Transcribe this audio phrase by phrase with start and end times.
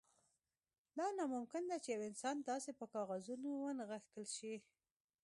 [0.97, 4.55] دا ناممکن ده چې یو انسان داسې په کاغذونو ونغښتل شي